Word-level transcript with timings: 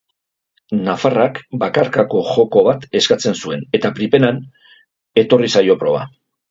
Nafarrak 0.87 1.37
bakarkako 1.65 2.23
joko 2.31 2.65
bat 2.71 2.89
eskatzen 3.03 3.39
zuen, 3.45 3.69
eta 3.81 3.95
primeran 4.01 4.45
etorri 5.27 5.57
zaio 5.59 5.83
proba. 5.85 6.07